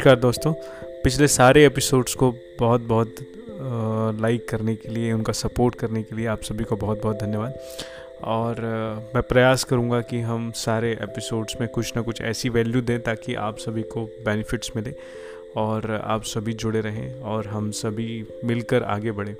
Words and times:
नमस्कार 0.00 0.18
दोस्तों, 0.18 0.52
पिछले 1.04 1.26
सारे 1.28 1.64
एपिसोड्स 1.66 2.14
को 2.14 2.30
बहुत 2.58 2.80
बहुत 2.80 3.16
लाइक 4.20 4.48
करने 4.48 4.74
के 4.74 4.88
लिए, 4.88 5.12
उनका 5.12 5.32
सपोर्ट 5.32 5.74
करने 5.74 6.02
के 6.02 6.16
लिए 6.16 6.26
आप 6.26 6.42
सभी 6.42 6.64
को 6.64 6.76
बहुत 6.76 7.02
बहुत 7.02 7.18
धन्यवाद। 7.20 7.58
और 8.24 8.60
मैं 9.14 9.22
प्रयास 9.22 9.64
करूँगा 9.64 10.00
कि 10.00 10.20
हम 10.20 10.50
सारे 10.56 10.92
एपिसोड्स 10.92 11.56
में 11.60 11.68
कुछ 11.68 11.92
ना 11.96 12.02
कुछ 12.02 12.22
ऐसी 12.22 12.48
वैल्यू 12.48 12.82
दें 12.82 12.98
ताकि 13.02 13.34
आप 13.34 13.58
सभी 13.58 13.82
को 13.82 14.04
बेनिफिट्स 14.24 14.72
मिले 14.76 14.94
और 15.56 15.90
आप 16.04 16.22
सभी 16.24 16.52
जुड़े 16.54 16.80
रहें 16.80 17.20
और 17.20 17.46
हम 17.46 17.70
सभी 17.70 18.24
मिलकर 18.44 18.82
आगे 18.82 19.12
बढ़ें। 19.12 19.34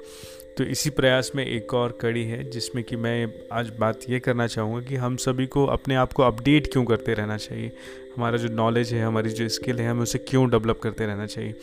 तो 0.56 0.64
इसी 0.64 0.90
प्रयास 0.90 1.32
में 1.34 1.46
एक 1.46 1.74
और 1.74 1.98
कड़ी 2.00 2.24
है 2.24 2.50
जिसमें 2.50 2.84
कि 2.84 2.96
मैं 2.96 3.32
आज 3.52 3.72
बात 3.78 4.00
ये 4.08 4.20
करना 4.20 4.46
चाहूँगा 4.46 4.80
कि 4.80 4.96
हम 4.96 5.16
सभी 5.16 5.46
को 5.46 5.66
अपने 5.66 5.94
आप 5.94 6.12
को 6.12 6.22
अपडेट 6.22 6.72
क्यों 6.72 6.84
करते 6.84 7.14
रहना 7.14 7.36
चाहिए? 7.36 7.72
हमारा 8.16 8.36
जो 8.36 8.48
नॉलेज 8.48 8.94
है 8.94 9.04
हमारी 9.04 9.30
जो 9.30 9.48
स्किल 9.48 9.80
है 9.80 9.88
हमें 9.88 10.02
उसे 10.02 10.18
क्यों 10.18 10.50
डेवलप 10.50 10.80
करते 10.82 11.06
रहना 11.06 11.26
चाहिए? 11.26 11.54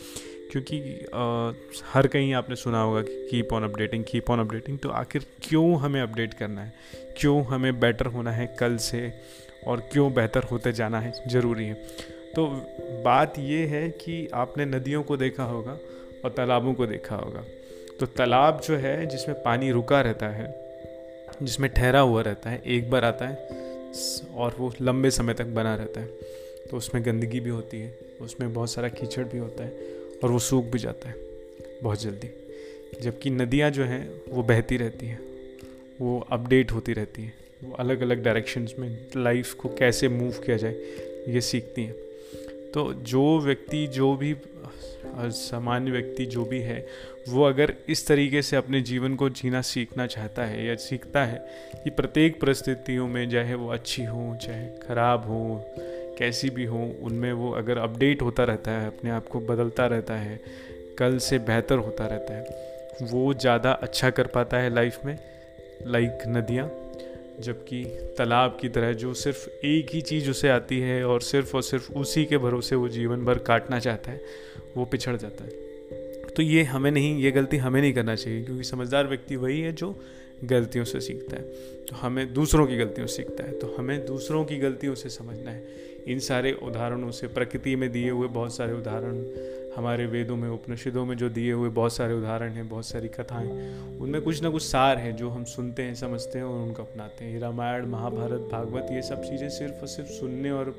क्योंकि 0.52 1.06
आ, 1.14 1.52
हर 1.92 2.06
कहीं 2.06 2.34
आपने 2.34 2.56
सुना 2.56 2.82
होगा 2.82 3.02
कि 3.02 3.28
keep 3.30 3.52
on 3.52 3.64
updating 3.64 4.04
keep 4.04 4.30
on 4.30 4.40
updating 4.40 4.78
तो 4.78 4.88
आखिर 4.88 5.26
क्यों 5.42 5.78
हमें 5.78 6.02
अपडेट 6.02 6.34
करना 6.34 6.60
है? 6.60 6.72
क्यों 7.20 7.44
हमें 7.44 7.80
बेटर 7.80 8.06
होना 8.06 8.32
है 8.32 8.56
कल 8.58 8.76
से 8.76 9.12
और 9.66 9.80
क्यों 9.80 10.14
बेहतर 10.14 10.42
होते 10.42 10.72
जाना 10.72 11.00
है? 11.00 11.12
ज़रूरी 11.28 11.64
है। 11.64 11.74
तो 12.36 12.46
बात 13.04 13.38
ये 13.38 13.66
है 13.66 13.88
कि 13.90 14.28
आपने 14.34 14.64
नदियों 14.64 15.02
को 15.02 15.16
देखा 15.16 15.44
होगा 15.44 15.78
और 16.24 16.30
तालाबों 16.30 16.74
को 16.74 16.86
देखा 16.86 17.16
होगा। 17.16 17.44
तो 18.00 18.06
तालाब 18.06 18.60
जो 18.60 18.76
है, 18.76 19.06
जिसमें 19.06 19.42
पानी 19.42 19.70
रुका 19.70 20.00
रहता 20.00 20.28
है, 20.28 20.46
जिसमें 21.42 21.70
ठहरा 21.72 22.00
हुआ 22.00 22.22
रहता 22.22 22.50
है, 22.50 22.62
एक 22.66 22.90
बार 22.90 23.04
आता 23.04 23.28
है, 23.28 23.48
और 24.34 24.54
वो 24.58 24.72
लंबे 24.82 25.10
समय 25.10 25.34
तक 25.34 25.46
बना 25.46 25.74
रहता 25.74 26.00
है 26.00 26.06
तो 26.70 26.76
उसमें 26.76 27.04
गंदगी 27.06 27.40
भी 27.40 27.50
होती 27.50 27.80
है, 27.80 27.98
उसमें 28.20 28.52
बहुत 28.54 28.70
सारा 28.70 28.88
कीचड़ 28.88 29.24
भी 29.24 29.38
होता 29.38 29.64
है, 29.64 29.70
और 30.24 30.30
वो 30.30 30.38
सूख 30.38 30.64
भी 30.64 30.78
जाता 30.78 31.08
है 31.08 31.14
बहुत 31.82 32.02
जल्दी। 32.02 32.30
जबकि 33.02 33.30
नदियाँ 33.30 33.70
जो 33.70 33.84
हैं, 33.84 34.22
वो 34.28 34.42
बहती 34.42 34.76
रहती 34.76 35.06
हैं, 35.06 35.20
वो 36.00 36.18
अपडेट 36.32 36.72
होती 36.72 36.92
रहती 36.92 37.22
हैं, 37.22 37.34
वो 37.64 37.76
अलग 37.76 38.00
अलग 38.00 38.22
डायरेक्शंस 38.22 38.74
में 38.78 39.06
लाइफ 39.16 39.54
को 39.54 39.68
कैसे 39.68 40.08
मूव 40.08 40.40
किया 40.46 40.56
जाए, 40.56 40.74
ये 41.28 41.40
सीखती 41.40 41.84
हैं। 41.84 42.07
तो 42.74 42.92
जो 42.94 43.38
व्यक्ति, 43.40 43.86
जो 43.86 44.14
भी 44.16 44.36
सामान्य 45.16 45.90
व्यक्ति 45.90 46.24
जो 46.26 46.44
भी 46.44 46.60
है, 46.60 46.86
वो 47.28 47.44
अगर 47.44 47.74
इस 47.88 48.06
तरीके 48.06 48.42
से 48.42 48.56
अपने 48.56 48.80
जीवन 48.80 49.14
को 49.14 49.28
जीना 49.30 49.60
सीखना 49.60 50.06
चाहता 50.06 50.44
है 50.44 50.66
या 50.66 50.74
सीखता 50.74 51.24
है 51.24 51.38
कि 51.84 51.90
प्रत्येक 51.90 52.40
परिस्थितियों 52.40 53.08
में, 53.08 53.30
चाहे 53.30 53.54
वो 53.54 53.68
अच्छी 53.68 54.04
हो, 54.04 54.36
चाहे 54.42 54.68
ख़राब 54.88 55.24
हो, 55.24 55.64
कैसी 56.18 56.50
भी 56.50 56.64
हो, 56.64 56.94
उनमें 57.02 57.32
वो 57.32 57.50
अगर 57.50 57.78
अपडेट 57.78 58.22
होता 58.22 58.44
रहता 58.44 58.70
है, 58.70 58.86
अपने 58.86 59.10
आप 59.10 59.28
को 59.28 59.40
बदलता 59.40 59.86
रहता 59.86 60.14
है, 60.14 60.40
कल 60.98 61.18
से 61.18 61.38
बेहतर 61.38 61.78
होता 61.78 62.06
रहता 62.06 62.34
है, 62.34 63.06
वो 63.12 63.34
ज़्यादा 63.34 63.72
अच्छा 63.72 64.10
कर 64.10 64.26
पाता 64.26 64.56
है 64.56 64.74
लाइफ 64.74 65.04
में, 65.04 65.18
लाइक 65.86 66.18
नदियाँ। 66.26 66.66
जबकि 67.40 67.84
तालाब 68.18 68.58
की 68.60 68.68
तरह 68.68 68.92
जो 68.92 69.14
सिर्फ़ 69.14 69.48
एक 69.66 69.90
ही 69.90 70.00
चीज़ 70.00 70.30
उसे 70.30 70.48
आती 70.48 70.78
है 70.80 71.04
और 71.04 71.20
सिर्फ़ 71.20 71.56
और 71.56 71.62
सिर्फ़ 71.62 71.92
उसी 71.92 72.24
के 72.24 72.38
भरोसे 72.38 72.76
वो 72.76 72.88
जीवन 72.88 73.24
भर 73.24 73.38
काटना 73.38 73.78
चाहता 73.78 74.10
है, 74.10 74.20
वो 74.76 74.84
पिछड़ 74.84 75.16
जाता 75.16 75.44
है। 75.44 75.50
तो 76.36 76.42
ये 76.42 76.62
हमें 76.62 76.90
नहीं, 76.90 77.18
ये 77.18 77.30
गलती 77.30 77.56
हमें 77.56 77.80
नहीं 77.80 77.92
करना 77.92 78.14
चाहिए, 78.14 78.42
क्योंकि 78.44 78.64
समझदार 78.64 79.06
व्यक्ति 79.06 79.36
वही 79.36 79.60
है 79.60 79.72
जो 79.72 79.94
गलतियों 80.44 80.84
से 80.84 81.00
सीखता 81.00 81.36
है। 81.36 81.42
तो 81.84 81.96
हमें 81.96 82.32
दूसरों 82.34 82.66
की 82.66 82.76
गलतियों 82.76 83.06
से 83.06 83.16
सीखता 83.16 83.44
है 83.44 83.58
तो 83.58 83.74
हमें 83.78 84.06
दूसरों 84.06 84.44
की 84.44 84.58
गलतियों 84.58 84.94
से 84.94 85.08
समझना 85.08 85.50
है। 85.50 85.64
इन 86.06 86.18
सारे 86.18 86.52
उदाहरणों 86.62 87.10
से, 87.10 87.26
प्रकृति 87.26 87.76
में 87.76 87.90
दिए 87.92 88.10
हुए 88.10 88.28
बहुत 88.28 88.56
सारे 88.56 88.72
उदाहरण 88.72 89.16
हमारे 89.76 90.06
वेदों 90.06 90.36
में, 90.36 90.48
उपनिषदों 90.48 91.04
में 91.06 91.16
जो 91.16 91.28
दिए 91.28 91.52
हुए 91.52 91.68
बहुत 91.68 91.92
सारे 91.92 92.14
उदाहरण 92.14 92.52
हैं, 92.52 92.68
बहुत 92.68 92.86
सारी 92.86 93.08
कथाएँ, 93.08 93.48
उनमें 94.00 94.20
कुछ 94.22 94.42
ना 94.42 94.50
कुछ 94.50 94.62
सार 94.62 94.98
हैं 94.98 95.14
जो 95.16 95.30
हम 95.30 95.44
सुनते 95.44 95.82
हैं, 95.82 95.94
समझते 95.94 96.38
हैं 96.38 96.44
और 96.44 96.60
उनको 96.60 96.82
अपनाते 96.82 97.24
हैं। 97.24 97.40
रामायण, 97.40 97.86
महाभारत, 97.86 98.48
भागवत, 98.52 98.88
ये 98.92 99.02
सब 99.02 99.22
चीज़ें 99.22 99.48
सिर्फ़ 99.48 99.80
और 99.80 99.86
सिर्फ़ 99.86 100.10
सुनने 100.10 100.50
और 100.50 100.74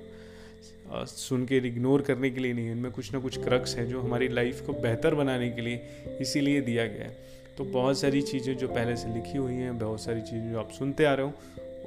सुन 1.07 1.45
के 1.45 1.57
इग्नोर 1.57 2.01
करने 2.01 2.29
के 2.29 2.39
लिए 2.39 2.53
नहीं 2.53 2.71
इनमें 2.71 2.91
कुछ 2.91 3.13
ना 3.13 3.19
कुछ 3.19 3.37
क्रक्स 3.43 3.75
है 3.75 3.85
जो 3.87 4.01
हमारी 4.01 4.27
लाइफ 4.27 4.61
को 4.65 4.73
बेहतर 4.73 5.15
बनाने 5.15 5.49
के 5.49 5.61
लिए 5.61 6.17
इसीलिए 6.21 6.61
दिया 6.61 6.85
गया 6.87 7.05
है। 7.05 7.17
तो 7.57 7.63
बहुत 7.63 7.99
सारी 7.99 8.21
चीज़ें 8.21 8.55
जो 8.57 8.67
पहले 8.67 8.95
से 8.95 9.13
लिखी 9.13 9.37
हुई 9.37 9.53
हैं, 9.53 9.77
बहुत 9.79 10.01
सारी 10.01 10.21
चीज़ें 10.21 10.51
जो 10.51 10.59
आप 10.59 10.69
सुनते 10.71 11.05
आ 11.05 11.13
रहे 11.13 11.25
हो 11.25 11.33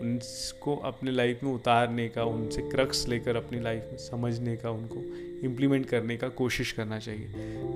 उनको 0.02 0.76
अपने 0.84 1.10
लाइफ 1.10 1.42
में 1.42 1.50
उतारने 1.52 2.08
का, 2.08 2.24
उनसे 2.24 2.62
क्रक्स 2.62 3.06
लेकर 3.08 3.36
अपनी 3.36 3.60
लाइफ 3.60 3.88
में 3.90 3.98
समझने 3.98 4.56
का, 4.56 4.70
उनको 4.70 5.02
इम्प्लीमेंट 5.44 5.86
करने 5.86 6.16
का 6.16 6.28
कोशिश 6.28 6.72
करना 6.72 6.98
चाहिए, 6.98 7.28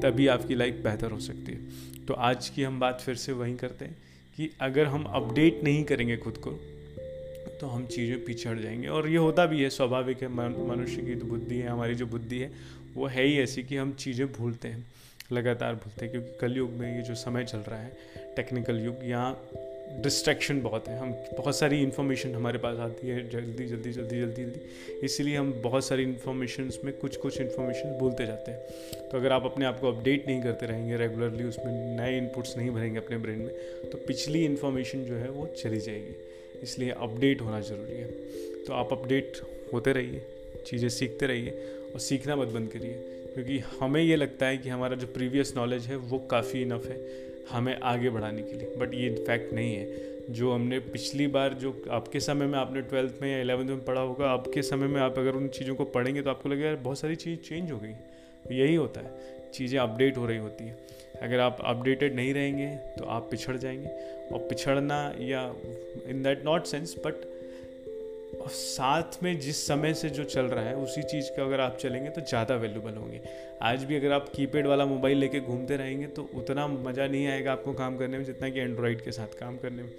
तभी 0.02 0.26
आपकी 0.26 0.54
लाइफ 0.54 0.80
बेहतर 0.84 1.10
हो 1.10 1.20
सकती 1.20 1.52
है। 1.52 2.04
तो 2.06 2.14
आज 2.14 2.48
की 2.48 2.62
हम 2.62 2.80
बात 2.80 3.00
फिर 3.00 3.14
से 3.14 3.32
वहीं 3.32 3.56
करते 3.56 3.84
हैं 3.84 3.96
कि 4.36 4.50
अगर 4.60 4.86
हम 4.86 5.04
अपडेट 5.04 5.62
नहीं 5.64 5.84
करेंगे 5.84 6.16
खुद 6.16 6.36
को 6.38 6.50
तो 7.60 7.66
हम 7.66 7.86
चीज़ें 7.86 8.24
पिछड़ 8.24 8.58
जाएँगे। 8.58 8.88
और 8.88 9.08
ये 9.08 9.16
होता 9.16 9.46
भी 9.46 9.62
है, 9.62 9.68
स्वाभाविक 9.70 10.22
है 10.22 10.28
मनुष्य 10.28 11.02
की 11.02 11.14
तो 11.14 11.26
बुद्धि 11.26 11.56
है, 11.56 11.68
हमारी 11.68 11.94
जो 11.94 12.06
बुद्धि 12.06 12.38
है, 12.38 12.50
वो 12.94 13.06
है 13.06 13.24
ही 13.24 13.38
ऐसी 13.38 13.62
कि 13.62 13.76
हम 13.76 13.92
चीज़ें 13.92 14.26
भूलते 14.32 14.68
हैं, 14.68 14.84
लगातार 15.32 15.74
भूलते 15.74 16.04
हैं, 16.04 16.12
क्योंकि 16.12 16.36
कलयुग 16.40 16.70
में 16.70 16.96
ये 16.96 17.02
जो 17.02 17.14
समय 17.14 17.44
चल 17.44 17.58
रहा 17.58 17.78
है 17.78 17.96
टेक्निकल 18.36 18.80
युग, 18.80 18.96
यहाँ 19.04 19.32
डिस्ट्रैक्शन 20.02 20.60
बहुत 20.60 20.88
है। 20.88 20.98
हम 20.98 21.12
बहुत 21.38 21.56
सारी 21.56 21.82
इन्फॉर्मेशन 21.82 22.34
हमारे 22.34 22.58
पास 22.58 22.78
आती 22.78 23.08
है। 23.08 23.28
जल्दी 23.30 23.66
जल्दी 23.66 23.92
जल्दी 23.92 24.20
जल्दी 24.20 24.44
जल्दी। 24.44 24.60
इसलिए 25.04 25.36
हम 25.36 25.52
बहुत 25.62 25.84
सारी 25.84 26.02
इन्फॉर्मेशन 26.02 26.70
में 26.84 26.92
कुछ 26.94 27.16
कुछ 27.16 27.40
इन्फॉर्मेशन 27.40 27.98
भूलते 27.98 28.26
जाते 28.26 28.50
हैं। 28.50 29.08
तो 29.10 29.18
अगर 29.18 29.32
आप 29.32 29.44
अपने 29.44 29.64
आप 29.64 29.80
को 29.80 29.88
अपडेट 29.88 30.26
नहीं 30.26 30.42
करते 30.42 30.66
रहेंगे 30.66 30.96
रेगुलरली 30.96 31.44
उसमें 31.44 31.72
नए 31.96 32.16
इनपुट्स 32.18 32.56
नहीं 32.56 32.70
भरेंगे 32.70 32.98
अपने 32.98 33.18
ब्रेन 33.18 33.38
में 33.38 33.90
तो 33.90 33.98
पिछली 33.98 34.44
इन्फॉर्मेशन 34.44 35.04
जो 35.04 35.14
है 35.14 35.30
वो 35.30 35.46
चली 35.46 35.80
जाएगी। 35.80 36.14
इसलिए 36.62 36.90
अपडेट 36.90 37.40
होना 37.40 37.60
ज़रूरी 37.60 37.96
है। 37.96 38.10
तो 38.64 38.72
आप 38.72 38.92
अपडेट 38.92 39.40
होते 39.72 39.92
रहिए, 39.92 40.22
चीज़ें 40.66 40.88
सीखते 40.88 41.26
रहिए 41.26 41.50
और 41.94 42.00
सीखना 42.00 42.36
मत 42.36 42.48
बंद 42.48 42.68
करिए। 42.68 42.94
क्योंकि 43.34 43.58
हमें 43.80 44.00
ये 44.02 44.16
लगता 44.16 44.46
है 44.46 44.58
कि 44.58 44.68
हमारा 44.68 44.96
जो 44.96 45.06
प्रीवियस 45.06 45.52
नॉलेज 45.56 45.86
है 45.86 45.96
वो 45.96 46.18
काफ़ी 46.18 46.62
इनफ 46.62 46.86
है। 46.86 46.96
हमें 47.50 47.80
आगे 47.80 48.10
बढ़ाने 48.10 48.42
के 48.42 48.52
लिए। 48.52 48.76
बट 48.76 48.94
ये 48.94 49.24
फैक्ट 49.26 49.54
नहीं 49.54 49.74
है। 49.74 50.16
जो 50.30 50.52
हमने 50.52 50.78
पिछली 50.78 51.26
बार 51.26 51.54
जो 51.54 51.82
आपके 51.90 52.20
समय 52.20 52.46
में 52.46 52.58
आपने 52.58 52.80
ट्वेल्थ 52.80 53.14
में 53.22 53.32
या 53.32 53.40
इलेवंथ 53.40 53.64
में 53.64 53.84
पढ़ा 53.84 54.00
होगा, 54.00 54.30
आपके 54.30 54.62
समय 54.62 54.86
में 54.86 55.00
आप 55.00 55.18
अगर 55.18 55.32
उन 55.32 55.48
चीज़ों 55.48 55.74
को 55.74 55.84
पढ़ेंगे 55.84 56.22
तो 56.22 56.30
आपको 56.30 56.48
लगेगा 56.48 56.74
बहुत 56.74 56.98
सारी 56.98 57.16
चीज़ 57.16 57.40
चेंज 57.40 57.72
हो 57.72 57.78
गई। 57.78 57.92
यही 58.56 58.74
होता 58.74 59.00
है। 59.00 59.10
चीज़ें 59.54 59.80
अपडेट 59.80 60.16
हो 60.16 60.26
रही 60.26 60.38
होती 60.38 60.64
हैं। 60.64 60.78
अगर 61.22 61.40
आप 61.40 61.58
अपडेटेड 61.64 62.14
नहीं 62.14 62.34
रहेंगे 62.34 62.66
तो 62.66 63.04
आप 63.04 63.28
पिछड़ 63.30 63.56
जाएँगे। 63.56 63.88
और 64.32 64.38
पिछड़ना 64.38 65.14
या 65.20 65.54
in 66.06 66.22
that 66.22 66.44
not 66.44 66.64
sense 66.64 66.96
but 66.98 67.35
साथ 68.44 69.22
में 69.22 69.38
जिस 69.40 69.66
समय 69.66 69.94
से 69.94 70.08
जो 70.10 70.24
चल 70.24 70.46
रहा 70.46 70.64
है, 70.64 70.74
उसी 70.76 71.02
चीज़ 71.02 71.30
का 71.36 71.42
अगर 71.44 71.60
आप 71.60 71.76
चलेंगे 71.76 72.10
तो 72.10 72.20
ज़्यादा 72.22 72.54
वैल्यूबल 72.56 72.94
होंगे। 72.94 73.20
आज 73.62 73.84
भी 73.84 73.96
अगर 73.96 74.12
आप 74.12 74.28
कीपैड 74.34 74.66
वाला 74.66 74.86
मोबाइल 74.86 75.18
लेके 75.18 75.40
घूमते 75.40 75.76
रहेंगे 75.76 76.06
तो 76.08 76.28
उतना 76.34 76.66
मज़ा 76.66 77.06
नहीं 77.06 77.26
आएगा 77.28 77.52
आपको 77.52 77.72
काम 77.74 77.96
करने 77.96 78.18
में, 78.18 78.24
जितना 78.24 78.48
कि 78.48 78.60
एंड्रॉयड 78.60 79.00
के 79.04 79.12
साथ 79.12 79.38
काम 79.40 79.56
करने 79.56 79.82
में। 79.82 79.92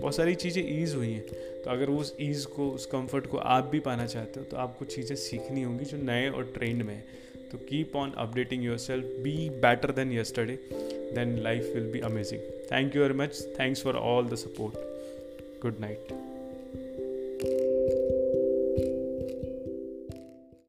बहुत 0.00 0.16
सारी 0.16 0.34
चीज़ें 0.34 0.62
ईज़ 0.72 0.96
हुई 0.96 1.12
हैं। 1.12 1.22
तो 1.62 1.70
अगर 1.70 1.90
उस 1.90 2.16
ईज़ 2.20 2.46
को, 2.46 2.70
उस 2.70 2.86
कंफर्ट 2.86 3.26
को 3.26 3.38
आप 3.38 3.68
भी 3.72 3.80
पाना 3.80 4.06
चाहते 4.06 4.40
हो 4.40 4.46
तो 4.46 4.56
आपको 4.58 4.84
चीज़ें 4.86 5.16
सीखनी 5.18 5.62
होंगी 5.62 5.84
जो 5.84 5.98
नए 6.02 6.28
और 6.28 6.52
ट्रेंड 6.54 6.82
में 6.82 6.94
है। 6.94 7.04
तो 7.52 7.58
keep 7.60 7.96
on 7.96 8.12
updating 8.18 8.64
yourself 8.78 9.04
be 9.22 9.48
better 9.60 9.92
than 9.92 10.12
yesterday 10.12 10.58
then 11.14 11.38
life 11.42 11.72
will 11.74 11.92
be 11.92 12.00
amazing 12.06 12.40
thank 12.72 12.96
you 12.96 13.02
very 13.02 13.14
much 13.18 13.42
thanks 13.60 13.82
for 13.82 13.96
all 13.96 14.28
the 14.28 14.34
support 14.38 15.62
good 15.62 15.80
night 15.80 16.29